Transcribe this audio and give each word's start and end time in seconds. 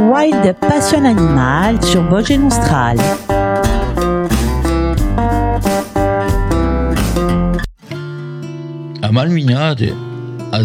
Wild 0.00 0.54
Passion 0.60 1.04
Animal 1.04 1.82
sur 1.82 2.02
Voce 2.02 2.30
Nostrale. 2.30 2.98
À 9.02 9.12
Malmignade, 9.12 9.92
à 10.52 10.62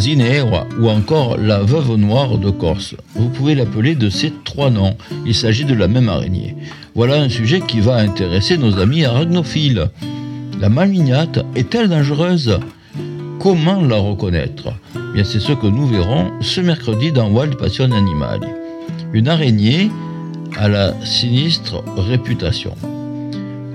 ou 0.80 0.90
encore 0.90 1.38
la 1.38 1.60
veuve 1.60 1.96
noire 1.96 2.38
de 2.38 2.50
Corse. 2.50 2.96
Vous 3.16 3.30
pouvez 3.30 3.56
l'appeler 3.56 3.96
de 3.96 4.10
ces 4.10 4.32
trois 4.44 4.70
noms. 4.70 4.96
Il 5.26 5.36
s'agit 5.36 5.66
de 5.66 5.74
la 5.74 5.88
même 5.88 6.10
araignée. 6.10 6.56
Voilà 6.96 7.16
un 7.16 7.30
sujet 7.30 7.62
qui 7.62 7.80
va 7.80 7.96
intéresser 7.96 8.58
nos 8.58 8.80
amis 8.80 9.06
arachnophiles. 9.06 9.90
La 10.60 10.70
malmignate 10.70 11.40
est-elle 11.56 11.90
dangereuse? 11.90 12.60
Comment 13.44 13.82
la 13.82 13.98
reconnaître? 13.98 14.70
Bien, 15.14 15.26
c'est 15.26 15.42
ce 15.42 15.52
que 15.52 15.68
nous 15.68 15.86
verrons 15.86 16.32
ce 16.40 16.62
mercredi 16.62 17.12
dans 17.12 17.30
Wild 17.30 17.58
Passion 17.58 17.92
Animal. 17.92 18.40
Une 19.12 19.28
araignée 19.28 19.92
a 20.56 20.70
la 20.70 20.94
sinistre 21.04 21.84
réputation. 21.98 22.74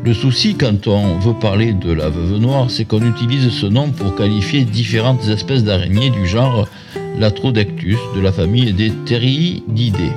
Le 0.02 0.14
souci 0.14 0.54
quand 0.54 0.86
on 0.86 1.18
veut 1.18 1.34
parler 1.34 1.74
de 1.74 1.92
la 1.92 2.08
veuve 2.08 2.38
noire, 2.38 2.70
c'est 2.70 2.86
qu'on 2.86 3.06
utilise 3.06 3.50
ce 3.50 3.66
nom 3.66 3.90
pour 3.90 4.14
qualifier 4.14 4.64
différentes 4.64 5.28
espèces 5.28 5.64
d'araignées 5.64 6.08
du 6.08 6.26
genre 6.26 6.66
Latrodectus 7.18 7.98
de 8.16 8.22
la 8.22 8.32
famille 8.32 8.72
des 8.72 8.90
Theriididae. 9.04 10.14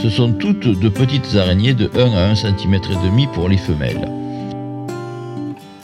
Ce 0.00 0.08
sont 0.08 0.34
toutes 0.34 0.78
de 0.78 0.88
petites 0.88 1.34
araignées 1.34 1.74
de 1.74 1.90
1 1.98 2.12
à 2.12 2.30
1 2.30 2.36
cm 2.36 2.80
pour 3.34 3.48
les 3.48 3.58
femelles. 3.58 4.08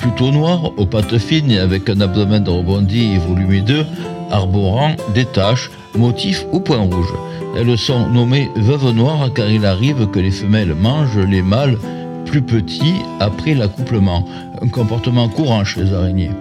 Plutôt 0.05 0.31
noires, 0.31 0.71
aux 0.77 0.85
pattes 0.85 1.17
fines 1.17 1.51
et 1.51 1.59
avec 1.59 1.89
un 1.89 1.99
abdomen 2.03 2.47
rebondi 2.47 3.15
et 3.15 3.19
volumineux, 3.19 3.87
arborant 4.31 4.95
des 5.15 5.25
taches, 5.25 5.71
motifs 5.97 6.45
ou 6.53 6.61
points 6.61 6.77
rouges. 6.77 7.15
Elles 7.57 7.79
sont 7.79 8.11
nommées 8.11 8.51
veuves 8.55 8.91
noires 8.95 9.33
car 9.35 9.49
il 9.49 9.65
arrive 9.65 10.07
que 10.09 10.21
les 10.21 10.31
femelles 10.31 10.75
mangent 10.75 11.17
les 11.17 11.41
mâles 11.41 11.79
plus 12.27 12.43
petits 12.43 12.97
après 13.19 13.55
l'accouplement, 13.55 14.29
un 14.61 14.69
comportement 14.69 15.31
courant 15.31 15.65
chez 15.65 15.85
les 15.85 15.95
araignées. 15.95 16.33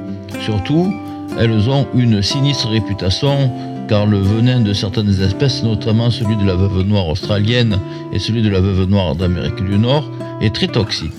Surtout, 0.42 0.94
elles 1.40 1.70
ont 1.70 1.88
une 1.96 2.22
sinistre 2.22 2.68
réputation 2.68 3.50
car 3.88 4.06
le 4.06 4.20
venin 4.20 4.60
de 4.60 4.74
certaines 4.74 5.22
espèces, 5.22 5.64
notamment 5.64 6.12
celui 6.12 6.36
de 6.36 6.46
la 6.46 6.56
veuve 6.56 6.82
noire 6.82 7.08
australienne 7.08 7.80
et 8.12 8.20
celui 8.20 8.42
de 8.42 8.50
la 8.50 8.60
veuve 8.60 8.90
noire 8.90 9.16
d'Amérique 9.16 9.64
du 9.64 9.80
Nord, 9.80 10.04
est 10.42 10.54
très 10.54 10.68
toxique. 10.68 11.14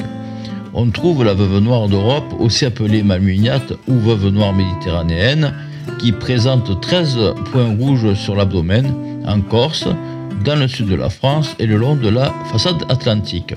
On 0.76 0.90
trouve 0.90 1.22
la 1.22 1.34
veuve 1.34 1.60
noire 1.60 1.88
d'Europe, 1.88 2.34
aussi 2.40 2.64
appelée 2.64 3.04
malmugnate 3.04 3.74
ou 3.86 3.94
veuve 3.94 4.28
noire 4.30 4.52
méditerranéenne, 4.52 5.54
qui 6.00 6.10
présente 6.10 6.80
13 6.80 7.16
points 7.52 7.76
rouges 7.78 8.14
sur 8.14 8.34
l'abdomen, 8.34 8.92
en 9.24 9.40
Corse, 9.40 9.86
dans 10.44 10.56
le 10.56 10.66
sud 10.66 10.88
de 10.88 10.96
la 10.96 11.10
France 11.10 11.54
et 11.60 11.66
le 11.66 11.76
long 11.76 11.94
de 11.94 12.08
la 12.08 12.34
façade 12.50 12.82
atlantique. 12.88 13.54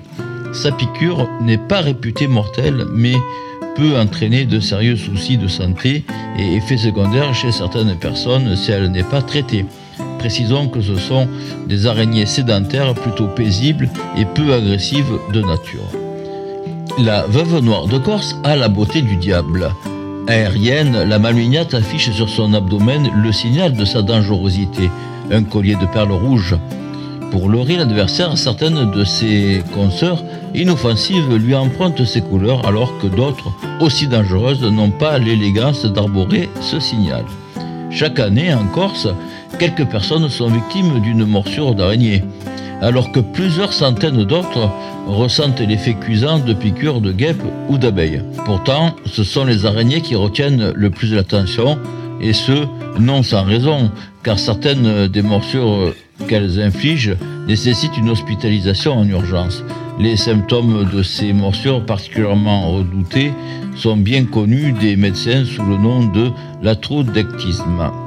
Sa 0.53 0.71
piqûre 0.71 1.27
n'est 1.41 1.57
pas 1.57 1.81
réputée 1.81 2.27
mortelle, 2.27 2.85
mais 2.93 3.15
peut 3.75 3.97
entraîner 3.97 4.45
de 4.45 4.59
sérieux 4.59 4.95
soucis 4.95 5.37
de 5.37 5.47
santé 5.47 6.05
et 6.37 6.55
effets 6.55 6.77
secondaires 6.77 7.33
chez 7.33 7.51
certaines 7.51 7.97
personnes 7.97 8.55
si 8.55 8.71
elle 8.71 8.91
n'est 8.91 9.03
pas 9.03 9.23
traitée. 9.23 9.65
Précisons 10.19 10.67
que 10.67 10.81
ce 10.81 10.95
sont 10.95 11.27
des 11.67 11.87
araignées 11.87 12.27
sédentaires 12.27 12.93
plutôt 12.93 13.27
paisibles 13.27 13.89
et 14.15 14.25
peu 14.25 14.53
agressives 14.53 15.17
de 15.33 15.41
nature. 15.41 16.06
La 16.99 17.27
veuve 17.27 17.59
noire 17.59 17.85
de 17.85 17.99
Corse 17.99 18.35
a 18.43 18.55
la 18.55 18.69
beauté 18.69 19.03
du 19.03 19.17
diable. 19.17 19.69
Aérienne, 20.27 21.03
la 21.03 21.19
malmignate 21.19 21.75
affiche 21.75 22.09
sur 22.09 22.27
son 22.27 22.55
abdomen 22.55 23.11
le 23.21 23.31
signal 23.31 23.73
de 23.73 23.85
sa 23.85 24.01
dangerosité, 24.01 24.89
un 25.31 25.43
collier 25.43 25.75
de 25.75 25.85
perles 25.85 26.13
rouges. 26.13 26.55
Pour 27.29 27.49
leurrer 27.49 27.75
l'adversaire, 27.75 28.35
certaines 28.35 28.89
de 28.89 29.03
ses 29.03 29.61
consoeurs 29.75 30.23
inoffensives 30.55 31.35
lui 31.35 31.53
empruntent 31.53 32.03
ses 32.03 32.21
couleurs 32.21 32.65
alors 32.65 32.97
que 32.97 33.05
d'autres, 33.05 33.51
aussi 33.79 34.07
dangereuses, 34.07 34.63
n'ont 34.63 34.89
pas 34.89 35.19
l'élégance 35.19 35.85
d'arborer 35.85 36.49
ce 36.61 36.79
signal. 36.79 37.25
Chaque 37.91 38.19
année, 38.19 38.51
en 38.51 38.65
Corse, 38.65 39.07
quelques 39.59 39.85
personnes 39.85 40.29
sont 40.29 40.49
victimes 40.49 40.99
d'une 41.01 41.25
morsure 41.25 41.75
d'araignée, 41.75 42.23
alors 42.81 43.11
que 43.11 43.19
plusieurs 43.19 43.73
centaines 43.73 44.23
d'autres 44.23 44.69
ressentent 45.07 45.61
l'effet 45.61 45.95
cuisant 45.95 46.39
de 46.39 46.53
piqûres 46.53 47.01
de 47.01 47.11
guêpes 47.11 47.43
ou 47.69 47.77
d'abeilles. 47.77 48.21
Pourtant, 48.45 48.95
ce 49.05 49.23
sont 49.23 49.45
les 49.45 49.65
araignées 49.65 50.01
qui 50.01 50.15
retiennent 50.15 50.71
le 50.75 50.89
plus 50.89 51.13
l'attention, 51.13 51.77
et 52.21 52.33
ce, 52.33 52.65
non 52.99 53.23
sans 53.23 53.43
raison, 53.43 53.91
car 54.23 54.39
certaines 54.39 55.07
des 55.07 55.21
morsures 55.21 55.93
qu'elles 56.27 56.59
infligent 56.59 57.15
nécessitent 57.47 57.97
une 57.97 58.09
hospitalisation 58.09 58.93
en 58.93 59.07
urgence. 59.07 59.63
Les 59.99 60.17
symptômes 60.17 60.87
de 60.93 61.01
ces 61.01 61.33
morsures 61.33 61.85
particulièrement 61.85 62.71
redoutées 62.71 63.33
sont 63.75 63.97
bien 63.97 64.25
connus 64.25 64.73
des 64.73 64.95
médecins 64.95 65.45
sous 65.45 65.63
le 65.63 65.77
nom 65.77 66.05
de 66.05 66.29
latrodectisme. 66.61 68.06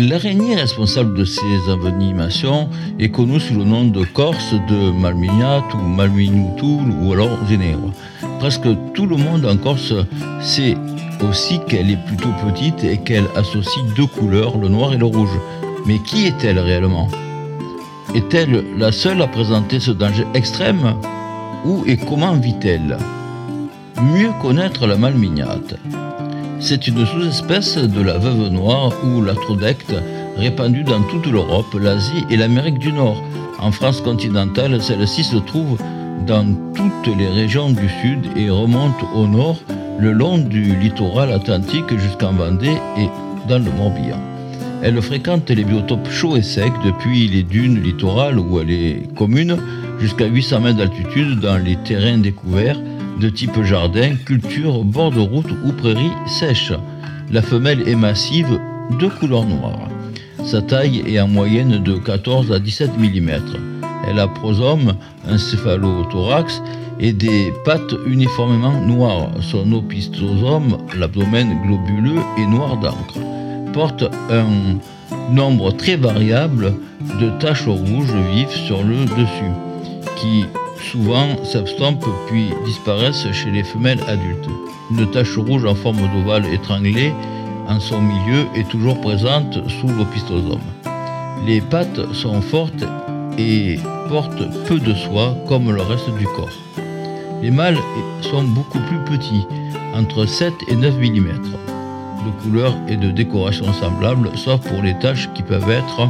L'araignée 0.00 0.54
responsable 0.54 1.14
de 1.14 1.24
ces 1.24 1.70
envenimations 1.70 2.70
est 2.98 3.10
connue 3.10 3.38
sous 3.38 3.54
le 3.54 3.64
nom 3.64 3.84
de 3.84 4.04
corse, 4.04 4.54
de 4.68 4.90
malmignate 4.90 5.74
ou 5.74 5.78
malmignutul 5.78 6.90
ou 7.02 7.12
alors 7.12 7.36
génèbre. 7.46 7.92
Presque 8.38 8.68
tout 8.94 9.04
le 9.04 9.16
monde 9.16 9.44
en 9.44 9.56
Corse 9.56 9.92
sait 10.40 10.76
aussi 11.28 11.60
qu'elle 11.68 11.90
est 11.90 12.04
plutôt 12.06 12.30
petite 12.44 12.82
et 12.84 12.98
qu'elle 12.98 13.26
associe 13.36 13.84
deux 13.94 14.06
couleurs, 14.06 14.56
le 14.56 14.68
noir 14.68 14.94
et 14.94 14.98
le 14.98 15.04
rouge. 15.04 15.38
Mais 15.86 15.98
qui 15.98 16.26
est-elle 16.26 16.58
réellement? 16.58 17.08
Est-elle 18.14 18.64
la 18.78 18.92
seule 18.92 19.20
à 19.20 19.26
présenter 19.26 19.78
ce 19.78 19.90
danger 19.90 20.24
extrême 20.32 20.94
Où 21.66 21.84
et 21.86 21.98
comment 21.98 22.34
vit-elle? 22.34 22.96
Mieux 24.02 24.30
connaître 24.40 24.86
la 24.86 24.96
malmignate. 24.96 25.74
C'est 26.64 26.86
une 26.86 27.04
sous-espèce 27.04 27.76
de 27.76 28.00
la 28.00 28.18
veuve 28.18 28.48
noire 28.52 28.92
ou 29.04 29.20
l'atrodecte 29.20 29.92
répandue 30.36 30.84
dans 30.84 31.02
toute 31.02 31.26
l'Europe, 31.26 31.74
l'Asie 31.74 32.24
et 32.30 32.36
l'Amérique 32.36 32.78
du 32.78 32.92
Nord. 32.92 33.20
En 33.58 33.72
France 33.72 34.00
continentale, 34.00 34.80
celle-ci 34.80 35.24
se 35.24 35.38
trouve 35.38 35.76
dans 36.24 36.46
toutes 36.76 37.16
les 37.18 37.26
régions 37.26 37.70
du 37.70 37.88
sud 38.00 38.28
et 38.36 38.48
remonte 38.48 38.94
au 39.12 39.26
nord 39.26 39.58
le 39.98 40.12
long 40.12 40.38
du 40.38 40.76
littoral 40.76 41.32
atlantique 41.32 41.98
jusqu'en 41.98 42.32
Vendée 42.32 42.78
et 42.96 43.08
dans 43.48 43.58
le 43.58 43.70
Morbihan. 43.72 44.20
Elle 44.84 45.02
fréquente 45.02 45.50
les 45.50 45.64
biotopes 45.64 46.10
chauds 46.10 46.36
et 46.36 46.42
secs 46.42 46.72
depuis 46.84 47.26
les 47.26 47.42
dunes 47.42 47.82
littorales 47.82 48.38
où 48.38 48.60
elle 48.60 48.70
est 48.70 49.14
commune 49.16 49.56
jusqu'à 49.98 50.26
800 50.26 50.60
mètres 50.60 50.78
d'altitude 50.78 51.40
dans 51.40 51.58
les 51.58 51.76
terrains 51.76 52.18
découverts 52.18 52.78
de 53.20 53.28
type 53.28 53.62
jardin, 53.62 54.16
culture, 54.24 54.84
bord 54.84 55.10
de 55.10 55.20
route 55.20 55.50
ou 55.64 55.72
prairies 55.72 56.12
sèches. 56.26 56.72
La 57.30 57.42
femelle 57.42 57.88
est 57.88 57.96
massive, 57.96 58.58
de 58.98 59.08
couleur 59.08 59.44
noire. 59.44 59.88
Sa 60.44 60.60
taille 60.60 61.02
est 61.06 61.20
en 61.20 61.28
moyenne 61.28 61.82
de 61.82 61.94
14 61.96 62.52
à 62.52 62.58
17 62.58 62.98
mm. 62.98 63.30
Elle 64.08 64.18
a 64.18 64.26
prosome, 64.26 64.94
un 65.28 65.38
céphalothorax 65.38 66.60
et 66.98 67.12
des 67.12 67.52
pattes 67.64 67.94
uniformément 68.06 68.80
noires. 68.80 69.30
Son 69.40 69.72
opistosome, 69.72 70.78
l'abdomen 70.98 71.62
globuleux, 71.64 72.20
est 72.38 72.46
noir 72.46 72.76
d'encre. 72.76 73.18
Porte 73.72 74.04
un 74.30 74.46
nombre 75.32 75.72
très 75.72 75.96
variable 75.96 76.74
de 77.20 77.30
taches 77.38 77.66
rouges 77.66 78.14
vives 78.34 78.50
sur 78.50 78.82
le 78.82 79.04
dessus, 79.04 79.52
qui 80.16 80.44
souvent 80.82 81.42
s'abstompent 81.44 82.06
puis 82.28 82.50
disparaissent 82.64 83.30
chez 83.32 83.50
les 83.50 83.64
femelles 83.64 84.02
adultes. 84.08 84.48
Une 84.90 85.10
tache 85.10 85.36
rouge 85.36 85.64
en 85.64 85.74
forme 85.74 86.08
d'ovale 86.14 86.46
étranglée 86.52 87.12
en 87.68 87.80
son 87.80 88.00
milieu 88.00 88.46
est 88.54 88.68
toujours 88.68 89.00
présente 89.00 89.58
sous 89.68 89.88
l'opistosome. 89.88 90.60
Les 91.46 91.60
pattes 91.60 92.12
sont 92.12 92.40
fortes 92.40 92.84
et 93.38 93.78
portent 94.08 94.66
peu 94.66 94.78
de 94.78 94.94
soie 94.94 95.36
comme 95.48 95.72
le 95.72 95.82
reste 95.82 96.10
du 96.18 96.26
corps. 96.26 96.48
Les 97.42 97.50
mâles 97.50 97.78
sont 98.20 98.44
beaucoup 98.44 98.78
plus 98.80 98.98
petits, 99.04 99.46
entre 99.94 100.26
7 100.26 100.52
et 100.68 100.76
9 100.76 100.96
mm, 100.98 101.26
de 102.24 102.42
couleur 102.42 102.74
et 102.88 102.96
de 102.96 103.10
décoration 103.10 103.72
semblables, 103.72 104.30
sauf 104.36 104.60
pour 104.60 104.82
les 104.82 104.96
taches 104.98 105.28
qui 105.34 105.42
peuvent 105.42 105.70
être 105.70 106.08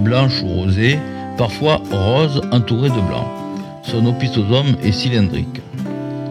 blanches 0.00 0.42
ou 0.42 0.48
rosées, 0.48 0.98
parfois 1.38 1.80
roses 1.90 2.42
entourées 2.52 2.90
de 2.90 3.00
blanc. 3.00 3.45
Son 3.86 4.04
opistosome 4.06 4.76
est 4.82 4.92
cylindrique. 4.92 5.60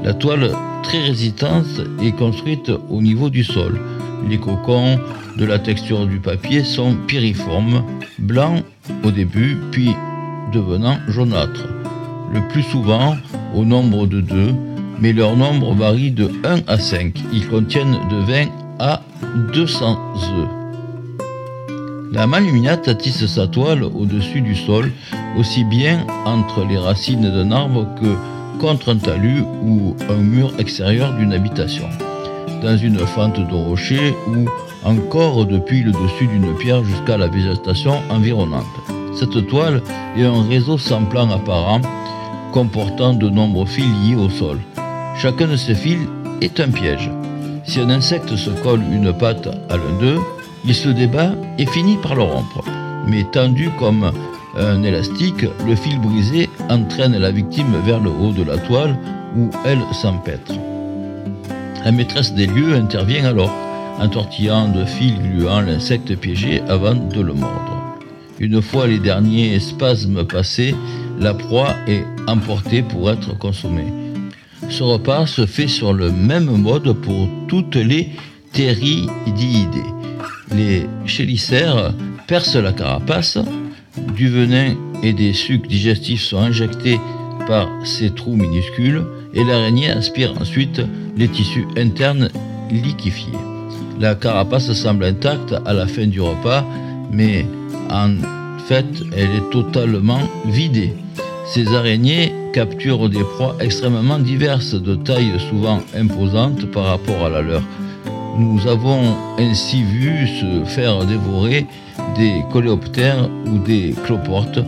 La 0.04 0.13
toile 0.13 0.52
très 0.84 1.00
résistante 1.00 1.81
est 2.02 2.12
construite 2.12 2.72
au 2.90 3.02
niveau 3.02 3.30
du 3.30 3.44
sol. 3.44 3.80
Les 4.30 4.38
cocons 4.38 5.00
de 5.38 5.46
la 5.46 5.57
texture 5.57 6.06
du 6.06 6.19
papier 6.19 6.63
sont 6.63 6.96
piriformes, 7.07 7.84
blancs 8.19 8.63
au 9.04 9.12
début, 9.12 9.57
puis 9.72 9.96
devenant 10.54 10.98
jaunâtres. 11.07 11.68
Le 12.34 12.46
plus 12.50 12.63
souvent 12.63 13.16
au 13.56 13.63
nombre 13.63 14.06
de 14.06 14.19
2, 14.22 14.54
mais 15.00 15.13
leur 15.13 15.36
nombre 15.38 15.74
varie 15.74 16.12
de 16.12 16.30
1 16.44 16.62
à 16.68 16.78
5. 16.78 17.13
Ils 17.34 17.48
contiennent 17.48 17.98
de 18.10 18.18
20 18.31 18.48
à 18.80 19.02
200 19.54 19.98
œufs. 20.40 20.64
La 22.15 22.27
maluminate 22.27 22.97
tisse 22.97 23.25
sa 23.25 23.45
toile 23.45 23.83
au-dessus 23.83 24.39
du 24.39 24.56
sol, 24.56 24.94
aussi 25.38 25.65
bien 25.65 26.07
entre 26.23 26.63
les 26.63 26.77
racines 26.77 27.29
d'un 27.29 27.51
arbre 27.51 27.89
que 28.00 28.15
contre 28.57 28.94
un 28.94 28.95
talus 28.95 29.41
ou 29.41 29.97
un 30.09 30.21
mur 30.21 30.53
extérieur 30.57 31.12
d'une 31.17 31.33
habitation, 31.33 31.89
dans 32.63 32.77
une 32.77 33.00
fente 33.00 33.38
de 33.38 33.53
rocher 33.53 34.15
ou 34.29 34.45
encore 34.85 35.45
depuis 35.45 35.83
le 35.83 35.91
dessus 35.91 36.27
d'une 36.27 36.56
pierre 36.56 36.85
jusqu'à 36.85 37.17
la 37.17 37.27
végétation 37.27 38.01
environnante. 38.09 38.63
Cette 39.13 39.45
toile 39.47 39.81
est 40.18 40.23
un 40.23 40.47
réseau 40.47 40.77
sans 40.77 41.03
plan 41.03 41.29
apparent 41.29 41.81
comportant 42.53 43.13
de 43.13 43.27
nombreux 43.27 43.65
fils 43.65 43.91
liés 44.06 44.15
au 44.15 44.29
sol. 44.29 44.61
Chacun 45.18 45.50
de 45.50 45.57
ces 45.57 45.75
fils 45.75 46.07
est 46.39 46.61
un 46.61 46.69
piège. 46.69 47.11
Si 47.65 47.81
un 47.81 47.89
insecte 47.89 48.38
se 48.38 48.51
colle 48.51 48.83
une 48.89 49.11
patte 49.11 49.50
à 49.69 49.75
l'un 49.75 50.00
d'eux, 50.00 50.19
il 50.67 50.73
se 50.75 50.89
débat 50.89 51.33
et 51.57 51.65
finit 51.65 51.97
par 51.97 52.15
le 52.15 52.23
rompre. 52.23 52.63
Mais 53.07 53.23
tendu 53.23 53.69
comme 53.77 54.12
un 54.57 54.83
élastique, 54.83 55.45
le 55.67 55.75
fil 55.75 56.00
brisé 56.00 56.50
entraîne 56.69 57.17
la 57.17 57.31
victime 57.31 57.75
vers 57.85 58.00
le 58.00 58.09
haut 58.09 58.31
de 58.31 58.44
la 58.44 58.57
toile 58.57 58.97
où 59.38 59.50
elle 59.65 59.81
s'empêtre. 59.91 60.53
La 61.83 61.91
maîtresse 61.91 62.33
des 62.33 62.47
lieux 62.47 62.73
intervient 62.73 63.25
alors, 63.25 63.53
entortillant 64.00 64.69
de 64.69 64.85
fils 64.85 65.19
gluants 65.19 65.62
l'insecte 65.62 66.15
piégé 66.15 66.62
avant 66.68 66.95
de 66.95 67.21
le 67.21 67.33
mordre. 67.33 67.97
Une 68.39 68.61
fois 68.61 68.88
les 68.88 69.00
derniers 69.00 69.59
spasmes 69.59 70.25
passés, 70.25 70.75
la 71.19 71.33
proie 71.33 71.75
est 71.88 72.03
emportée 72.27 72.81
pour 72.81 73.09
être 73.11 73.38
consommée. 73.38 73.94
Ce 74.69 74.83
repas 74.83 75.27
se 75.27 75.45
fait 75.45 75.68
sur 75.68 75.94
le 75.94 76.11
même 76.11 76.50
mode 76.57 76.91
pour 76.94 77.29
toutes 77.47 77.75
les 77.75 78.09
ptérididés. 78.51 79.94
Les 80.53 80.88
chélicères 81.06 81.94
percent 82.27 82.62
la 82.62 82.71
carapace, 82.71 83.38
du 84.15 84.30
venin 84.30 84.75
et 85.03 85.13
des 85.13 85.33
sucs 85.33 85.68
digestifs 85.68 86.24
sont 86.24 86.39
injectés 86.39 87.00
par 87.47 87.69
ces 87.83 88.12
trous 88.12 88.36
minuscules 88.36 89.03
et 89.33 89.44
l'araignée 89.44 89.89
aspire 89.89 90.33
ensuite 90.39 90.81
les 91.18 91.27
tissus 91.27 91.65
internes 91.77 92.30
liquéfiés. 92.71 93.33
La 94.00 94.15
carapace 94.15 94.71
semble 94.74 95.06
intacte 95.06 95.56
à 95.65 95.74
la 95.74 95.88
fin 95.88 96.07
du 96.07 96.21
repas, 96.21 96.65
mais 97.12 97.45
en 97.89 98.09
fait, 98.68 98.86
elle 99.15 99.30
est 99.36 99.50
totalement 99.51 100.21
vidée. 100.45 100.94
Ces 101.47 101.74
araignées 101.74 102.33
capturent 102.53 103.09
des 103.09 103.24
proies 103.24 103.56
extrêmement 103.59 104.19
diverses, 104.19 104.74
de 104.74 104.95
taille 104.95 105.39
souvent 105.50 105.81
imposante 105.95 106.65
par 106.71 106.86
rapport 106.86 107.25
à 107.25 107.30
la 107.30 107.42
leur. 107.42 107.62
Nous 108.37 108.67
avons 108.67 109.15
ainsi 109.39 109.81
vu 109.83 110.27
se 110.27 110.65
faire 110.65 111.05
dévorer 111.05 111.65
des 112.17 112.43
coléoptères 112.51 113.29
ou 113.45 113.57
des 113.59 113.95
cloportes, 114.05 114.59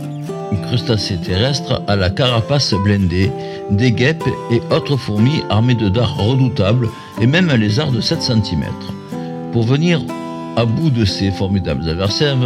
crustacés 0.62 1.18
terrestres 1.18 1.82
à 1.86 1.94
la 1.94 2.08
carapace 2.08 2.72
blindée, 2.84 3.30
des 3.70 3.92
guêpes 3.92 4.24
et 4.50 4.62
autres 4.74 4.96
fourmis 4.96 5.42
armées 5.50 5.74
de 5.74 5.90
dards 5.90 6.16
redoutables 6.16 6.88
et 7.20 7.26
même 7.26 7.50
un 7.50 7.58
lézard 7.58 7.92
de 7.92 8.00
7 8.00 8.22
cm. 8.22 8.64
Pour 9.52 9.64
venir 9.64 10.00
à 10.56 10.64
bout 10.64 10.90
de 10.90 11.04
ces 11.04 11.30
formidables 11.30 11.86
adversaires, 11.88 12.36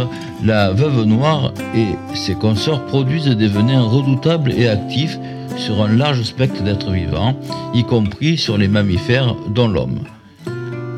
la 0.43 0.71
veuve 0.71 1.05
noire 1.05 1.53
et 1.73 1.95
ses 2.15 2.35
consorts 2.35 2.85
produisent 2.85 3.27
des 3.27 3.47
venins 3.47 3.81
redoutables 3.81 4.51
et 4.51 4.67
actifs 4.67 5.17
sur 5.55 5.81
un 5.81 5.95
large 5.95 6.23
spectre 6.23 6.63
d'êtres 6.63 6.91
vivants, 6.91 7.35
y 7.73 7.83
compris 7.85 8.37
sur 8.37 8.57
les 8.57 8.67
mammifères 8.67 9.35
dont 9.47 9.69
l'homme. 9.69 9.99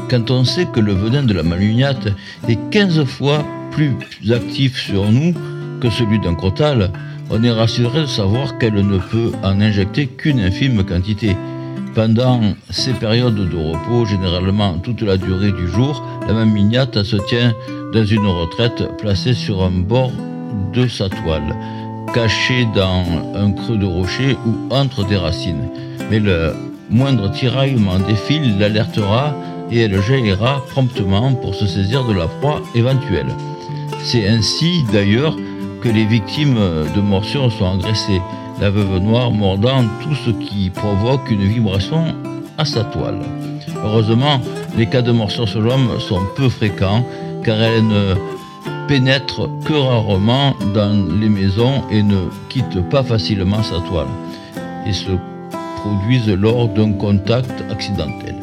Quand 0.10 0.30
on 0.30 0.44
sait 0.44 0.68
que 0.68 0.80
le 0.80 0.94
venin 0.94 1.24
de 1.24 1.34
la 1.34 1.42
malugnate 1.42 2.08
est 2.48 2.60
15 2.70 3.06
fois 3.06 3.44
plus 3.72 3.96
actif 4.32 4.78
sur 4.80 5.12
nous 5.12 5.34
que 5.82 5.90
celui 5.90 6.20
d'un 6.20 6.36
crotal, 6.36 6.92
on 7.32 7.44
est 7.44 7.52
rassuré 7.52 8.02
de 8.02 8.06
savoir 8.06 8.58
qu'elle 8.60 8.76
ne 8.76 9.00
peut 9.00 9.32
en 9.44 9.60
injecter 9.60 10.06
qu'une 10.06 10.40
infime 10.40 10.84
quantité. 10.84 11.36
Pendant 11.96 12.42
ces 12.70 12.94
périodes 12.94 13.50
de 13.50 13.58
repos, 13.58 14.06
généralement 14.06 14.78
toute 14.78 15.02
la 15.02 15.18
durée 15.18 15.52
du 15.52 15.68
jour, 15.68 16.04
la 16.28 16.34
malugnate 16.34 17.02
se 17.04 17.16
tient 17.16 17.54
dans 17.92 18.06
une 18.06 18.28
retraite 18.28 18.84
placée 19.00 19.34
sur 19.34 19.64
un 19.64 19.72
bord 19.72 20.12
de 20.74 20.88
sa 20.88 21.10
toile, 21.10 21.56
cachée 22.14 22.68
dans 22.76 23.04
un 23.34 23.52
creux 23.52 23.78
de 23.78 23.86
rocher 23.86 24.38
ou 24.46 24.72
entre 24.74 25.04
des 25.08 25.18
racines. 25.18 25.68
Mais 26.12 26.20
le 26.20 26.54
moindre 26.92 27.32
tiraillement 27.32 27.98
des 27.98 28.16
fils 28.16 28.56
l'alertera 28.60 29.34
et 29.72 29.82
elle 29.82 30.02
jaillira 30.02 30.64
promptement 30.70 31.34
pour 31.34 31.56
se 31.56 31.66
saisir 31.66 32.04
de 32.06 32.14
la 32.14 32.28
proie 32.28 32.62
éventuelle. 32.74 33.34
C'est 34.04 34.28
ainsi 34.28 34.84
d'ailleurs 34.92 35.36
que 35.82 35.90
les 35.90 36.06
victimes 36.06 36.60
de 36.96 37.02
morsures 37.02 37.52
sont 37.52 37.80
agressées, 37.80 38.22
la 38.60 38.70
veuve 38.70 39.00
noire 39.00 39.32
mordant 39.32 39.84
tout 40.02 40.16
ce 40.16 40.32
qui 40.32 40.70
provoque 40.70 41.30
une 41.30 41.44
vibration 41.44 42.16
à 42.58 42.66
sa 42.66 42.84
toile. 42.84 43.20
Heureusement, 43.84 44.40
les 44.78 44.88
cas 44.88 45.02
de 45.02 45.12
morsure 45.12 45.48
sur 45.48 45.62
l'homme 45.62 46.00
sont 46.00 46.22
peu 46.36 46.50
fréquents 46.50 47.06
car 47.44 47.62
elle 47.62 47.88
ne 47.88 48.16
pénètre 48.88 49.50
que 49.66 49.74
rarement 49.74 50.56
dans 50.74 51.20
les 51.20 51.30
maisons 51.30 51.84
et 51.92 52.04
ne 52.04 52.30
quitte 52.50 52.82
pas 52.90 53.04
facilement 53.04 53.64
sa 53.64 53.80
toile 53.82 54.08
et 54.88 54.94
se 54.94 55.12
produisent 55.78 56.30
lors 56.30 56.68
d'un 56.70 56.94
contact 56.94 57.64
accidentel 57.72 58.36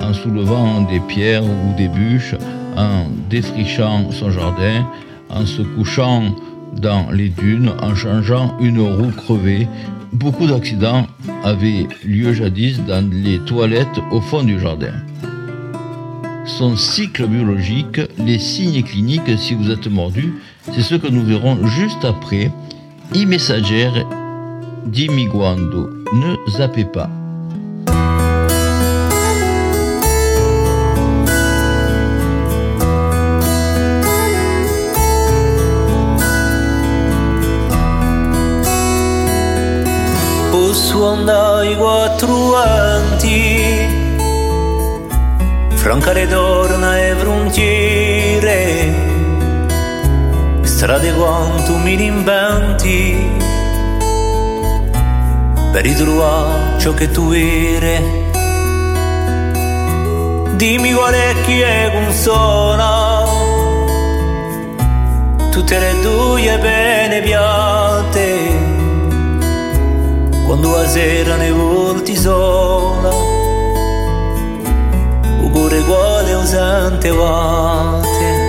en 0.00 0.12
soulevant 0.12 0.82
des 0.82 1.00
pierres 1.00 1.44
ou 1.44 1.76
des 1.76 1.88
bûches, 1.88 2.34
en 2.76 3.06
défrichant 3.30 4.10
son 4.10 4.30
jardin, 4.30 4.86
en 5.30 5.46
se 5.46 5.62
couchant 5.62 6.34
dans 6.74 7.10
les 7.10 7.28
dunes, 7.28 7.72
en 7.82 7.94
changeant 7.94 8.56
une 8.60 8.80
roue 8.80 9.10
crevée. 9.10 9.68
Beaucoup 10.12 10.46
d'accidents 10.46 11.06
avaient 11.44 11.86
lieu 12.04 12.32
jadis 12.32 12.80
dans 12.86 13.08
les 13.10 13.38
toilettes 13.40 14.00
au 14.10 14.20
fond 14.20 14.42
du 14.42 14.58
jardin. 14.60 14.92
Son 16.44 16.76
cycle 16.76 17.26
biologique, 17.26 18.00
les 18.18 18.38
signes 18.38 18.82
cliniques 18.82 19.36
si 19.36 19.54
vous 19.54 19.70
êtes 19.70 19.88
mordu, 19.88 20.34
c'est 20.72 20.82
ce 20.82 20.94
que 20.94 21.08
nous 21.08 21.24
verrons 21.24 21.66
juste 21.66 22.04
après. 22.04 22.50
I 23.14 23.26
messager 23.26 23.90
dimiguando. 24.86 25.90
Ne 26.12 26.36
zappez 26.50 26.84
pas. 26.84 27.10
Andare 41.04 41.68
ai 41.68 41.76
quattro 41.76 42.56
anti 42.56 44.04
Francare 45.74 46.26
d'orna 46.26 46.98
e 46.98 47.14
frontiere 47.14 48.94
Strade 50.62 51.12
quanto 51.14 51.76
mi 51.76 51.94
rinventi 51.94 53.30
Per 55.72 55.82
ritrovare 55.82 56.78
ciò 56.78 56.94
che 56.94 57.10
tu 57.10 57.32
eri. 57.32 58.24
Dimmi 60.56 60.92
qual 60.92 61.12
è 61.12 61.34
chi 61.44 61.60
è 61.60 61.90
consola 61.92 63.24
Tutte 65.50 65.78
le 65.78 66.00
tue 66.00 66.58
bene 66.58 67.20
piatte 67.20 67.55
la 70.70 70.86
sera 70.86 71.36
ne 71.36 71.50
volti 71.50 72.16
sola. 72.16 73.08
O 75.42 75.50
cuore 75.50 75.82
quale 75.82 76.34
usante 76.34 77.10
vate 77.10 78.44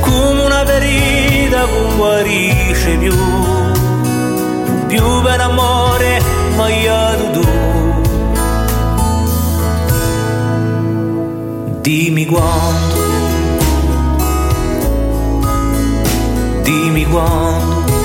come 0.00 0.42
una 0.44 0.64
ferita 0.64 1.64
che 1.66 1.96
guarisce 1.96 2.96
più. 2.96 3.14
Più 4.86 5.22
per 5.22 5.40
amore 5.40 6.20
maiato 6.56 7.30
tu. 7.30 7.46
Dimmi 11.80 12.26
quando 12.26 12.98
dimmi 16.68 17.04
quando 17.06 17.97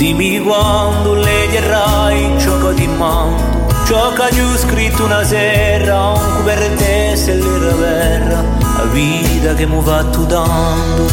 Dimmi 0.00 0.40
quando 0.40 1.12
le 1.12 1.46
dirai 1.50 2.38
gioco 2.38 2.72
di 2.72 2.86
mano 2.86 3.66
Gioca 3.84 4.30
di 4.30 4.40
scritto 4.56 5.04
una 5.04 5.22
sera 5.22 6.12
Un 6.12 6.36
cu 6.36 6.42
per 6.42 6.70
te 6.78 7.14
se 7.16 7.34
l'era 7.34 7.74
vera 7.74 8.42
La 8.78 8.84
vita 8.90 9.52
che 9.52 9.66
mi 9.66 9.78
va 9.82 10.02
tu 10.04 10.24
dando. 10.24 11.04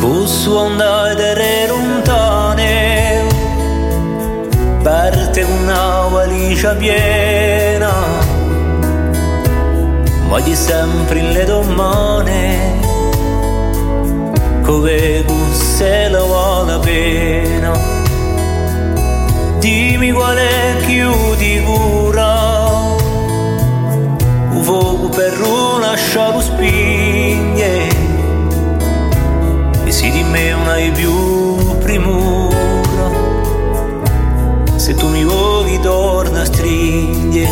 Posso 0.00 0.58
andare 0.58 1.30
a 1.30 1.34
valigia 6.42 6.74
piena 6.74 7.92
ma 10.28 10.40
di 10.40 10.54
sempre 10.54 11.20
le 11.20 11.44
domane 11.44 12.80
come 14.62 15.24
se 15.52 16.08
la 16.08 16.22
vale 16.22 16.78
pena. 16.78 17.72
Dimmi 19.58 20.10
qual 20.12 20.36
è 20.36 20.76
più 20.86 21.12
di 21.36 21.62
cura 21.62 22.60
un 24.50 24.62
fuoco 24.62 25.08
per 25.08 25.38
lasciare 25.80 26.40
spigne 26.40 27.88
e 29.84 29.90
si 29.90 30.10
di 30.10 30.22
me 30.22 30.50
non 30.50 30.68
hai 30.68 30.90
più 30.90 31.78
primura 31.78 33.10
se 34.76 34.94
tu 34.94 35.08
mi 35.08 35.24
vuoi 35.24 35.78
torna 35.80 36.21
stringere 36.72 37.50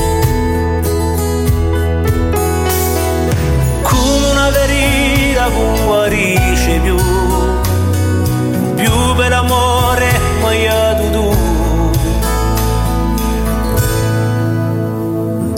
come 3.83 4.31
una 4.31 4.51
con 5.53 5.85
guarisce 5.85 6.81
più 6.83 6.97
più 8.77 8.93
per 9.17 9.33
amore 9.33 10.09
maiato 10.41 11.11
tu 11.11 11.35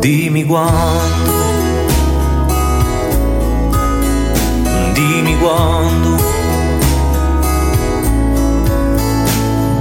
dimmi 0.01 0.45
quando 0.45 1.33
dimmi 4.93 5.39
quando 5.39 6.23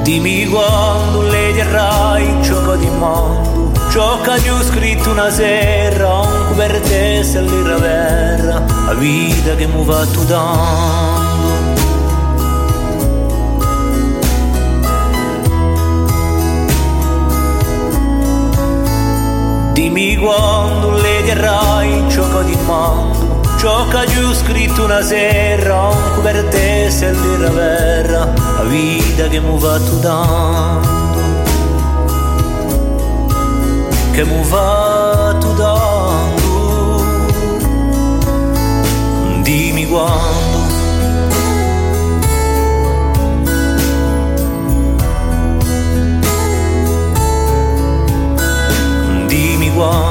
dimmi 0.04 0.46
quando 0.48 1.22
le 1.24 1.54
dirai 1.54 2.42
gioco 2.42 2.76
di 2.76 2.90
Ciò 3.92 4.22
che 4.22 4.50
ho 4.50 4.64
scritto 4.64 5.10
una 5.10 5.30
sera, 5.30 6.22
un 6.22 6.56
per 6.56 6.80
te 6.80 7.22
vera, 7.78 8.64
la 8.86 8.94
vita 8.94 9.54
che 9.56 9.68
mi 9.68 9.84
va 9.84 10.06
tu 10.06 10.24
dando. 10.24 11.50
Dimmi 19.74 20.16
quando 20.16 20.92
le 20.92 21.24
dirai 21.24 22.06
ciò 22.10 22.24
che 22.30 22.46
ti 22.46 22.58
mando, 22.66 23.42
ciò 23.58 23.86
che 23.90 24.24
ho 24.24 24.34
scritto 24.34 24.86
una 24.86 25.02
sera, 25.02 25.90
un 25.90 26.22
per 26.22 26.46
te 26.46 26.90
vera, 27.54 28.34
la 28.56 28.64
vita 28.64 29.28
che 29.28 29.40
mi 29.42 29.60
va 29.60 29.78
tu. 29.80 31.01
Che 34.14 34.26
mi 34.26 34.42
va 34.50 35.38
tu 35.40 35.54
dando 35.54 36.42
Dimmi 39.42 39.88
quando. 39.88 40.60
Dimmi 49.28 49.74
quando 49.74 50.11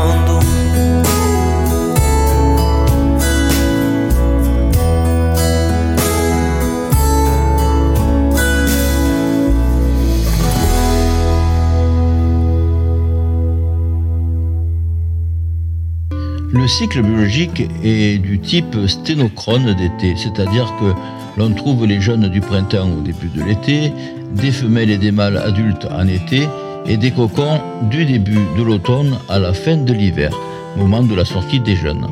cycle 16.71 17.03
biologique 17.03 17.69
est 17.83 18.19
du 18.19 18.39
type 18.39 18.77
sténochrone 18.87 19.75
d'été, 19.75 20.15
c'est-à-dire 20.17 20.73
que 20.79 20.93
l'on 21.37 21.51
trouve 21.53 21.85
les 21.85 22.01
jeunes 22.01 22.29
du 22.29 22.41
printemps 22.41 22.89
au 22.97 23.03
début 23.03 23.29
de 23.35 23.43
l'été, 23.43 23.93
des 24.35 24.53
femelles 24.53 24.91
et 24.91 24.97
des 24.97 25.11
mâles 25.11 25.37
adultes 25.37 25.89
en 25.91 26.07
été 26.07 26.49
et 26.87 26.97
des 26.97 27.11
cocons 27.11 27.61
du 27.91 28.05
début 28.05 28.39
de 28.57 28.63
l'automne 28.63 29.19
à 29.29 29.41
la 29.41 29.53
fin 29.53 29.77
de 29.77 29.93
l'hiver, 29.93 30.31
moment 30.77 31.03
de 31.03 31.15
la 31.15 31.25
sortie 31.25 31.59
des 31.59 31.75
jeunes. 31.75 32.07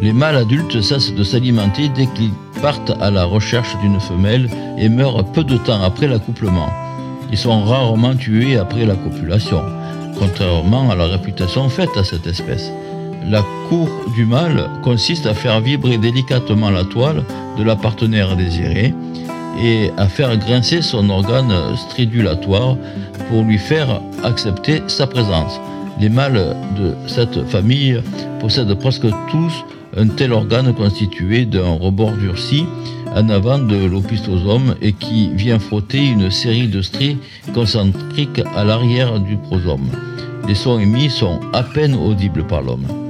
Les 0.00 0.12
mâles 0.12 0.36
adultes 0.36 0.80
cessent 0.80 1.14
de 1.14 1.22
s'alimenter 1.22 1.88
dès 1.88 2.06
qu'ils 2.06 2.32
partent 2.60 2.92
à 3.00 3.10
la 3.10 3.24
recherche 3.24 3.78
d'une 3.82 4.00
femelle 4.00 4.50
et 4.78 4.88
meurent 4.88 5.24
peu 5.26 5.44
de 5.44 5.56
temps 5.56 5.82
après 5.82 6.08
l'accouplement. 6.08 6.70
Ils 7.30 7.38
sont 7.38 7.62
rarement 7.62 8.16
tués 8.16 8.58
après 8.58 8.84
la 8.84 8.96
copulation, 8.96 9.62
contrairement 10.18 10.90
à 10.90 10.96
la 10.96 11.06
réputation 11.06 11.68
faite 11.68 11.96
à 11.96 12.02
cette 12.02 12.26
espèce. 12.26 12.72
La 13.28 13.42
cour 13.68 13.88
du 14.14 14.26
mâle 14.26 14.68
consiste 14.82 15.26
à 15.26 15.34
faire 15.34 15.60
vibrer 15.60 15.96
délicatement 15.98 16.70
la 16.70 16.84
toile 16.84 17.24
de 17.56 17.62
la 17.62 17.76
partenaire 17.76 18.36
désirée 18.36 18.94
et 19.62 19.90
à 19.96 20.08
faire 20.08 20.36
grincer 20.36 20.82
son 20.82 21.08
organe 21.08 21.52
stridulatoire 21.76 22.76
pour 23.28 23.42
lui 23.42 23.58
faire 23.58 24.00
accepter 24.24 24.82
sa 24.88 25.06
présence. 25.06 25.60
Les 26.00 26.08
mâles 26.08 26.56
de 26.76 26.94
cette 27.06 27.44
famille 27.48 28.00
possèdent 28.40 28.74
presque 28.74 29.06
tous 29.30 29.64
un 29.96 30.08
tel 30.08 30.32
organe 30.32 30.74
constitué 30.74 31.44
d'un 31.44 31.72
rebord 31.72 32.12
durci 32.12 32.64
en 33.14 33.28
avant 33.28 33.58
de 33.58 33.76
l'opistosome 33.84 34.74
et 34.80 34.94
qui 34.94 35.30
vient 35.34 35.58
frotter 35.58 36.06
une 36.06 36.30
série 36.30 36.68
de 36.68 36.80
stries 36.80 37.18
concentriques 37.54 38.42
à 38.56 38.64
l'arrière 38.64 39.20
du 39.20 39.36
prosome. 39.36 39.90
Les 40.48 40.54
sons 40.54 40.78
émis 40.78 41.10
sont 41.10 41.40
à 41.52 41.62
peine 41.62 41.94
audibles 41.94 42.46
par 42.46 42.62
l'homme. 42.62 43.01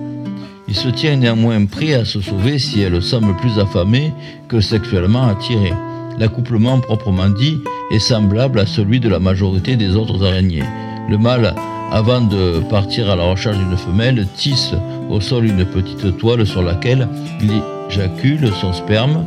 Il 0.72 0.78
se 0.78 0.88
tient 0.88 1.16
néanmoins 1.16 1.66
prêt 1.66 1.92
à 1.92 2.06
se 2.06 2.22
sauver 2.22 2.58
si 2.58 2.80
elle 2.80 3.02
semble 3.02 3.36
plus 3.36 3.58
affamée 3.58 4.14
que 4.48 4.62
sexuellement 4.62 5.24
attirée. 5.24 5.74
L'accouplement 6.18 6.80
proprement 6.80 7.28
dit 7.28 7.58
est 7.90 7.98
semblable 7.98 8.58
à 8.58 8.64
celui 8.64 8.98
de 8.98 9.10
la 9.10 9.18
majorité 9.18 9.76
des 9.76 9.94
autres 9.96 10.24
araignées. 10.24 10.62
Le 11.10 11.18
mâle, 11.18 11.54
avant 11.90 12.22
de 12.22 12.60
partir 12.70 13.10
à 13.10 13.16
la 13.16 13.24
recherche 13.24 13.58
d'une 13.58 13.76
femelle, 13.76 14.26
tisse 14.34 14.72
au 15.10 15.20
sol 15.20 15.44
une 15.44 15.66
petite 15.66 16.16
toile 16.16 16.46
sur 16.46 16.62
laquelle 16.62 17.06
il 17.42 17.60
éjacule 17.90 18.50
son 18.58 18.72
sperme. 18.72 19.26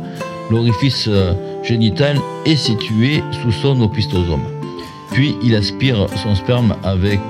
L'orifice 0.50 1.08
génital 1.62 2.18
est 2.44 2.56
situé 2.56 3.22
sous 3.30 3.52
son 3.52 3.80
opistosome. 3.82 4.42
Puis 5.12 5.36
il 5.44 5.54
aspire 5.54 6.08
son 6.16 6.34
sperme 6.34 6.74
avec 6.82 7.20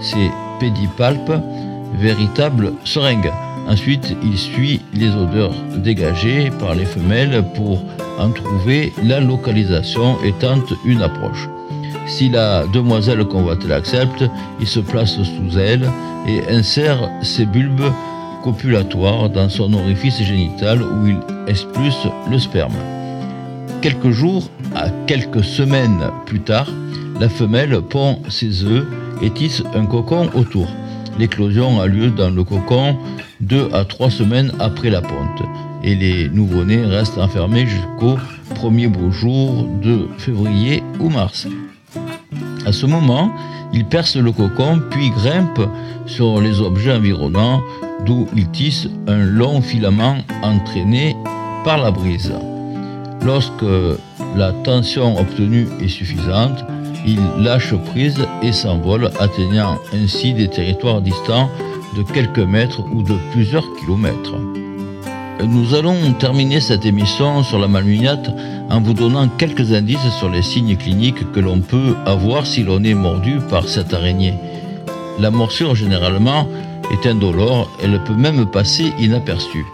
ses 0.00 0.30
pédipalpes, 0.58 1.34
véritables 1.98 2.72
seringues. 2.84 3.32
Ensuite, 3.68 4.16
il 4.22 4.36
suit 4.36 4.80
les 4.94 5.10
odeurs 5.10 5.54
dégagées 5.76 6.50
par 6.58 6.74
les 6.74 6.84
femelles 6.84 7.44
pour 7.54 7.82
en 8.18 8.30
trouver 8.30 8.92
la 9.04 9.20
localisation 9.20 10.16
et 10.24 10.32
tente 10.32 10.72
une 10.84 11.02
approche. 11.02 11.48
Si 12.06 12.28
la 12.28 12.66
demoiselle 12.66 13.24
convoitée 13.24 13.68
l'accepte, 13.68 14.24
il 14.60 14.66
se 14.66 14.80
place 14.80 15.14
sous 15.22 15.58
elle 15.58 15.88
et 16.26 16.42
insère 16.52 17.08
ses 17.22 17.46
bulbes 17.46 17.92
copulatoires 18.42 19.30
dans 19.30 19.48
son 19.48 19.72
orifice 19.72 20.20
génital 20.22 20.82
où 20.82 21.06
il 21.06 21.18
expulse 21.46 22.08
le 22.30 22.38
sperme. 22.38 22.74
Quelques 23.80 24.10
jours 24.10 24.48
à 24.74 24.90
quelques 25.06 25.44
semaines 25.44 26.10
plus 26.26 26.40
tard, 26.40 26.68
la 27.20 27.28
femelle 27.28 27.80
pond 27.80 28.18
ses 28.28 28.64
œufs 28.64 28.86
et 29.22 29.30
tisse 29.30 29.62
un 29.74 29.86
cocon 29.86 30.28
autour. 30.34 30.66
L'éclosion 31.18 31.80
a 31.80 31.86
lieu 31.86 32.10
dans 32.10 32.30
le 32.30 32.44
cocon 32.44 32.96
deux 33.40 33.68
à 33.72 33.84
trois 33.84 34.10
semaines 34.10 34.52
après 34.58 34.90
la 34.90 35.02
ponte 35.02 35.42
et 35.84 35.94
les 35.94 36.28
nouveau-nés 36.28 36.84
restent 36.84 37.18
enfermés 37.18 37.66
jusqu'au 37.66 38.16
premier 38.54 38.86
beau 38.86 39.10
jour 39.10 39.66
de 39.82 40.08
février 40.18 40.82
ou 41.00 41.08
mars. 41.08 41.46
À 42.64 42.72
ce 42.72 42.86
moment, 42.86 43.32
ils 43.72 43.84
percent 43.84 44.20
le 44.20 44.32
cocon 44.32 44.80
puis 44.90 45.10
grimpent 45.10 45.68
sur 46.06 46.40
les 46.40 46.60
objets 46.60 46.92
environnants 46.92 47.60
d'où 48.06 48.26
ils 48.36 48.48
tissent 48.50 48.88
un 49.06 49.24
long 49.24 49.60
filament 49.60 50.18
entraîné 50.42 51.16
par 51.64 51.78
la 51.78 51.90
brise. 51.90 52.32
Lorsque 53.24 53.64
la 54.36 54.52
tension 54.64 55.18
obtenue 55.18 55.66
est 55.80 55.88
suffisante, 55.88 56.64
ils 57.06 57.20
lâchent 57.38 57.74
prise 57.74 58.26
et 58.42 58.52
s'envolent, 58.52 59.10
atteignant 59.18 59.78
ainsi 59.92 60.32
des 60.32 60.48
territoires 60.48 61.00
distants 61.00 61.50
de 61.96 62.02
quelques 62.02 62.38
mètres 62.38 62.82
ou 62.92 63.02
de 63.02 63.14
plusieurs 63.32 63.66
kilomètres. 63.76 64.36
Nous 65.44 65.74
allons 65.74 66.12
terminer 66.18 66.60
cette 66.60 66.86
émission 66.86 67.42
sur 67.42 67.58
la 67.58 67.66
malnuiate 67.66 68.30
en 68.70 68.80
vous 68.80 68.94
donnant 68.94 69.28
quelques 69.28 69.72
indices 69.72 70.10
sur 70.18 70.28
les 70.28 70.42
signes 70.42 70.76
cliniques 70.76 71.32
que 71.32 71.40
l'on 71.40 71.60
peut 71.60 71.96
avoir 72.06 72.46
si 72.46 72.62
l'on 72.62 72.82
est 72.84 72.94
mordu 72.94 73.38
par 73.50 73.68
cette 73.68 73.92
araignée. 73.92 74.34
La 75.18 75.30
morsure 75.30 75.74
généralement 75.74 76.46
est 76.92 77.06
indolore, 77.08 77.68
elle 77.82 78.00
peut 78.04 78.14
même 78.14 78.46
passer 78.46 78.92
inaperçue. 78.98 79.66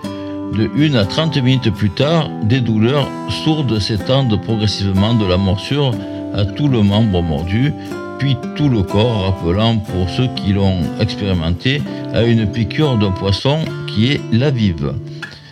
De 0.54 0.70
1 0.76 0.94
à 0.94 1.04
30 1.04 1.37
minutes 1.37 1.70
plus 1.70 1.90
tard, 1.90 2.30
des 2.42 2.61
douleurs 2.61 3.08
sourdes 3.44 3.78
s'étendent 3.78 4.40
progressivement 4.42 5.14
de 5.14 5.26
la 5.26 5.37
morsure 5.37 5.92
à 6.35 6.44
tout 6.44 6.68
le 6.68 6.82
membre 6.82 7.23
mordu, 7.23 7.73
puis 8.18 8.37
tout 8.56 8.68
le 8.68 8.82
corps, 8.82 9.23
rappelant 9.23 9.78
pour 9.78 10.08
ceux 10.11 10.28
qui 10.37 10.52
l'ont 10.52 10.80
expérimenté 11.00 11.82
à 12.12 12.25
une 12.25 12.50
piqûre 12.50 12.99
d'un 12.99 13.12
poisson 13.12 13.58
qui 13.87 14.12
est 14.12 14.20
la 14.32 14.50
vive. 14.50 14.94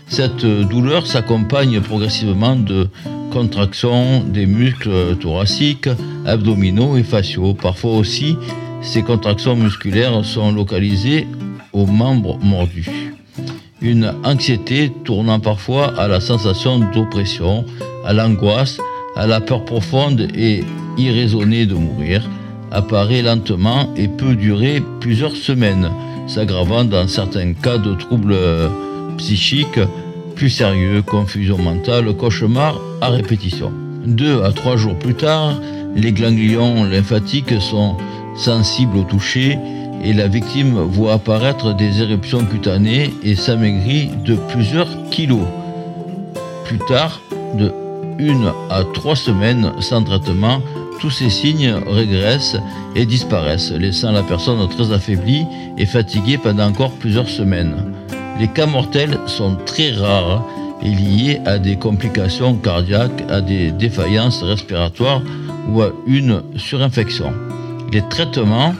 Cette 0.08 0.44
douleur 0.44 1.06
s'accompagne 1.06 1.80
progressivement 1.80 2.56
de 2.56 2.88
contractions 3.32 4.22
des 4.24 4.46
muscles 4.46 5.16
thoraciques, 5.20 5.88
abdominaux 6.24 6.96
et 6.96 7.02
faciaux. 7.02 7.54
Parfois 7.54 7.96
aussi, 7.96 8.36
ces 8.82 9.02
contractions 9.02 9.56
musculaires 9.56 10.24
sont 10.24 10.52
localisées 10.52 11.26
aux 11.72 11.86
membres 11.86 12.38
mordus. 12.42 12.88
Une 13.82 14.14
anxiété 14.24 14.92
tournant 15.04 15.40
parfois 15.40 15.98
à 15.98 16.08
la 16.08 16.20
sensation 16.20 16.78
d'oppression, 16.78 17.64
à 18.04 18.12
l'angoisse, 18.12 18.78
à 19.16 19.26
la 19.26 19.40
peur 19.40 19.64
profonde 19.64 20.28
et 20.34 20.62
irraisonnée 20.98 21.66
de 21.66 21.74
mourir, 21.74 22.28
apparaît 22.70 23.22
lentement 23.22 23.92
et 23.96 24.08
peut 24.08 24.34
durer 24.34 24.82
plusieurs 25.00 25.36
semaines, 25.36 25.90
s'aggravant 26.26 26.84
dans 26.84 27.08
certains 27.08 27.52
cas 27.54 27.78
de 27.78 27.94
troubles 27.94 28.36
psychiques 29.16 29.80
plus 30.34 30.50
sérieux, 30.50 31.02
confusion 31.02 31.56
mentale, 31.56 32.14
cauchemar 32.14 32.78
à 33.00 33.08
répétition. 33.08 33.72
Deux 34.04 34.42
à 34.42 34.52
trois 34.52 34.76
jours 34.76 34.96
plus 34.98 35.14
tard, 35.14 35.60
les 35.96 36.12
ganglions 36.12 36.84
lymphatiques 36.84 37.60
sont 37.60 37.96
sensibles 38.36 38.98
au 38.98 39.02
toucher 39.02 39.58
et 40.04 40.12
la 40.12 40.28
victime 40.28 40.74
voit 40.74 41.14
apparaître 41.14 41.74
des 41.74 42.02
éruptions 42.02 42.44
cutanées 42.44 43.14
et 43.24 43.34
s'amaigrit 43.34 44.10
de 44.24 44.36
plusieurs 44.50 44.88
kilos. 45.10 45.46
Plus 46.66 46.78
tard, 46.80 47.20
de 47.54 47.72
une 48.18 48.52
à 48.70 48.84
trois 48.84 49.16
semaines 49.16 49.72
sans 49.80 50.02
traitement, 50.02 50.60
tous 51.00 51.10
ces 51.10 51.30
signes 51.30 51.74
régressent 51.86 52.56
et 52.94 53.04
disparaissent, 53.04 53.72
laissant 53.72 54.12
la 54.12 54.22
personne 54.22 54.66
très 54.68 54.92
affaiblie 54.92 55.46
et 55.76 55.86
fatiguée 55.86 56.38
pendant 56.38 56.66
encore 56.66 56.92
plusieurs 56.92 57.28
semaines. 57.28 57.92
Les 58.40 58.48
cas 58.48 58.66
mortels 58.66 59.18
sont 59.26 59.56
très 59.66 59.92
rares 59.92 60.44
et 60.82 60.90
liés 60.90 61.40
à 61.46 61.58
des 61.58 61.76
complications 61.76 62.54
cardiaques, 62.54 63.24
à 63.28 63.40
des 63.40 63.70
défaillances 63.70 64.42
respiratoires 64.42 65.22
ou 65.68 65.82
à 65.82 65.92
une 66.06 66.42
surinfection. 66.56 67.32
Les 67.92 68.02
traitements, 68.08 68.74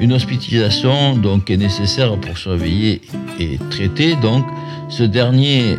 une 0.00 0.12
hospitalisation 0.12 1.16
donc 1.16 1.50
est 1.50 1.56
nécessaire 1.56 2.16
pour 2.16 2.36
surveiller 2.38 3.00
et 3.38 3.58
traiter. 3.70 4.16
Donc, 4.16 4.44
ce 4.88 5.02
dernier 5.02 5.76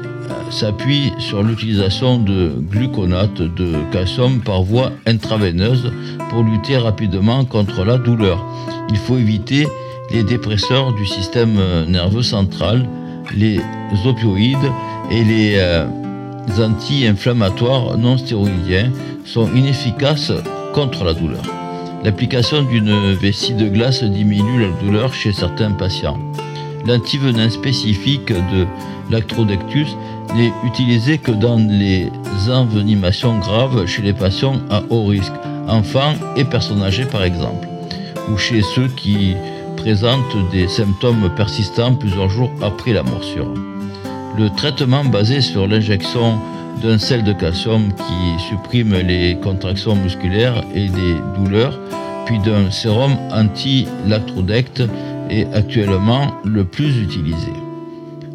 s'appuie 0.49 1.11
sur 1.19 1.43
l'utilisation 1.43 2.17
de 2.17 2.53
gluconate 2.59 3.41
de 3.41 3.73
calcium 3.91 4.41
par 4.41 4.63
voie 4.63 4.91
intraveineuse 5.05 5.91
pour 6.29 6.43
lutter 6.43 6.77
rapidement 6.77 7.45
contre 7.45 7.83
la 7.83 7.97
douleur. 7.97 8.43
Il 8.89 8.97
faut 8.97 9.17
éviter 9.17 9.67
les 10.11 10.23
dépresseurs 10.23 10.93
du 10.93 11.05
système 11.05 11.59
nerveux 11.87 12.23
central 12.23 12.87
les 13.35 13.59
opioïdes 14.05 14.57
et 15.09 15.23
les 15.23 15.55
euh, 15.57 15.85
anti-inflammatoires 16.59 17.97
non 17.97 18.17
stéroïdiens 18.17 18.91
sont 19.25 19.49
inefficaces 19.53 20.33
contre 20.73 21.03
la 21.03 21.13
douleur. 21.13 21.43
L'application 22.03 22.63
d'une 22.63 23.13
vessie 23.13 23.53
de 23.53 23.67
glace 23.67 24.03
diminue 24.03 24.61
la 24.61 24.69
douleur 24.81 25.13
chez 25.13 25.31
certains 25.33 25.71
patients. 25.71 26.17
L'antivenin 26.87 27.49
spécifique 27.49 28.29
de 28.29 28.65
l'actrodectus 29.11 29.95
n'est 30.35 30.53
utilisé 30.65 31.17
que 31.17 31.31
dans 31.31 31.57
les 31.57 32.09
envenimations 32.49 33.37
graves 33.39 33.85
chez 33.85 34.01
les 34.01 34.13
patients 34.13 34.59
à 34.69 34.81
haut 34.89 35.05
risque, 35.05 35.33
enfants 35.67 36.13
et 36.35 36.45
personnes 36.45 36.83
âgées 36.83 37.05
par 37.05 37.23
exemple, 37.23 37.67
ou 38.29 38.37
chez 38.37 38.61
ceux 38.61 38.87
qui 38.87 39.35
présente 39.77 40.51
des 40.51 40.67
symptômes 40.67 41.29
persistants 41.35 41.95
plusieurs 41.95 42.29
jours 42.29 42.51
après 42.61 42.93
la 42.93 43.03
morsure. 43.03 43.53
Le 44.37 44.49
traitement 44.49 45.03
basé 45.03 45.41
sur 45.41 45.67
l'injection 45.67 46.39
d'un 46.81 46.97
sel 46.97 47.23
de 47.23 47.33
calcium 47.33 47.91
qui 47.93 48.43
supprime 48.49 48.95
les 48.95 49.37
contractions 49.41 49.95
musculaires 49.95 50.63
et 50.73 50.87
des 50.87 51.15
douleurs, 51.35 51.77
puis 52.25 52.39
d'un 52.39 52.71
sérum 52.71 53.17
anti-lactrodecte 53.31 54.83
est 55.29 55.47
actuellement 55.53 56.33
le 56.45 56.63
plus 56.63 57.01
utilisé. 57.01 57.51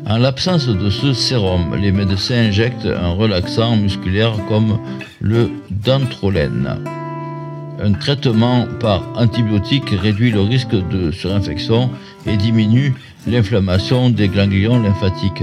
En 0.08 0.18
l'absence 0.18 0.68
de 0.68 0.88
ce 0.88 1.12
sérum, 1.12 1.74
les 1.74 1.90
médecins 1.90 2.46
injectent 2.46 2.86
un 2.86 3.10
relaxant 3.10 3.74
musculaire 3.74 4.34
comme 4.48 4.78
le 5.20 5.50
dantrolène. 5.68 6.76
Un 7.82 7.92
traitement 7.92 8.68
par 8.78 9.02
antibiotique 9.16 9.90
réduit 9.90 10.30
le 10.30 10.42
risque 10.42 10.76
de 10.76 11.10
surinfection 11.10 11.90
et 12.24 12.36
diminue 12.36 12.94
l'inflammation 13.26 14.08
des 14.08 14.28
ganglions 14.28 14.80
lymphatiques. 14.80 15.42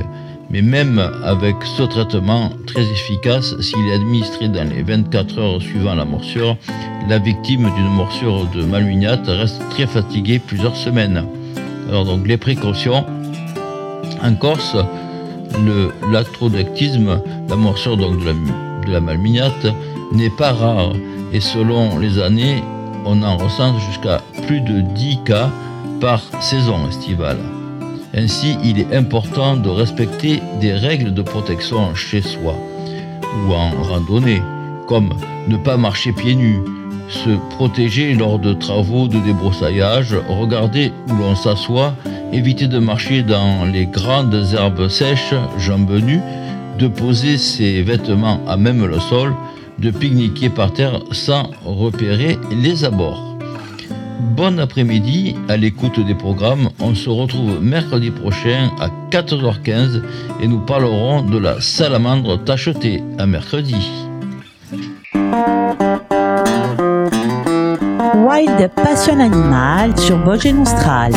Mais 0.50 0.62
même 0.62 1.12
avec 1.26 1.58
ce 1.78 1.84
traitement 1.84 2.50
très 2.66 2.84
efficace, 2.84 3.60
s'il 3.60 3.86
est 3.90 3.96
administré 3.96 4.48
dans 4.48 4.70
les 4.70 4.84
24 4.84 5.40
heures 5.40 5.62
suivant 5.62 5.96
la 5.96 6.06
morsure, 6.06 6.56
la 7.10 7.20
victime 7.20 7.70
d'une 7.76 7.94
morsure 7.96 8.46
de 8.56 8.64
malmignate 8.64 9.28
reste 9.28 9.62
très 9.72 9.88
fatiguée 9.88 10.40
plusieurs 10.40 10.78
semaines. 10.78 11.26
Alors 11.90 12.06
donc 12.06 12.26
les 12.26 12.38
précautions. 12.38 13.06
En 14.24 14.36
Corse, 14.36 14.78
le 15.66 15.92
lactrodectisme, 16.10 17.22
la 17.50 17.56
morsure 17.56 17.98
donc 17.98 18.20
de 18.20 18.26
la, 18.26 18.34
de 19.00 19.06
malmignate, 19.06 19.68
n'est 20.14 20.30
pas 20.30 20.54
rare 20.54 20.94
et 21.34 21.42
selon 21.42 21.98
les 21.98 22.20
années, 22.20 22.64
on 23.06 23.22
en 23.22 23.36
recense 23.36 23.82
jusqu'à 23.82 24.22
plus 24.48 24.62
de 24.62 24.80
10 24.80 25.20
cas 25.26 25.50
par 26.00 26.22
saison 26.42 26.88
estivale. 26.88 27.40
Ainsi, 28.16 28.56
il 28.64 28.80
est 28.80 28.96
important 28.96 29.58
de 29.58 29.70
respecter 29.70 30.42
des 30.62 30.74
règles 30.74 31.14
de 31.14 31.22
protection 31.22 31.94
chez 31.96 32.22
soi 32.22 32.56
ou 33.46 33.54
en 33.54 33.72
randonnée, 33.82 34.42
comme 34.88 35.10
ne 35.48 35.58
pas 35.58 35.76
marcher 35.76 36.14
pieds 36.14 36.36
nus, 36.36 36.62
se 37.10 37.30
protéger 37.56 38.14
lors 38.14 38.40
de 38.40 38.54
travaux 38.54 39.08
de 39.08 39.20
débroussaillage, 39.20 40.16
regarder 40.28 40.92
où 41.10 41.16
l'on 41.16 41.36
s'assoit, 41.36 41.94
éviter 42.32 42.68
de 42.68 42.80
marcher 42.80 43.24
dans 43.24 43.66
les 43.66 43.86
grandes 43.86 44.46
herbes 44.54 44.88
sèches, 44.88 45.36
jambes 45.58 46.00
nues, 46.04 46.22
de 46.80 46.88
poser 46.88 47.38
ses 47.38 47.82
vêtements 47.84 48.40
à 48.48 48.58
même 48.58 48.86
le 48.86 49.00
sol, 49.00 49.34
de 49.80 49.92
pique-niquer 49.92 50.50
par 50.50 50.74
terre 50.74 51.00
sans 51.12 51.50
repérer 51.66 52.38
les 52.52 52.84
abords. 52.84 53.34
Bon 54.36 54.58
après-midi 54.58 55.36
à 55.48 55.58
l'écoute 55.58 56.00
des 56.00 56.16
programmes. 56.16 56.70
On 56.80 56.96
se 56.96 57.10
retrouve 57.10 57.62
mercredi 57.62 58.10
prochain 58.10 58.72
à 58.80 58.90
14h15 59.12 60.02
et 60.42 60.48
nous 60.48 60.60
parlerons 60.60 61.22
de 61.22 61.38
la 61.38 61.62
salamandre 61.62 62.44
tachetée. 62.44 63.04
À 63.20 63.28
mercredi. 63.28 63.76
Wild 68.16 68.70
Passion 68.76 69.20
Animal 69.20 69.98
sur 69.98 70.18
Vosges 70.20 70.54
Austral. 70.62 71.12